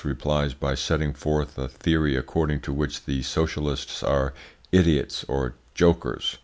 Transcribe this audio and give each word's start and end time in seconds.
replies 0.03 0.55
by 0.55 0.73
setting 0.73 1.13
forth 1.13 1.59
a 1.59 1.69
theory 1.69 2.15
according 2.15 2.59
to 2.59 2.73
which 2.73 3.05
the 3.05 3.21
socialists 3.21 4.01
are 4.01 4.33
`idiots' 4.73 5.23
or 5.27 5.53
`jokers.'" 5.75 6.37